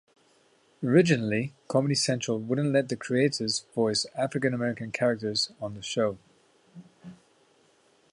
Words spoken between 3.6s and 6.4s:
voice African-American characters on the show.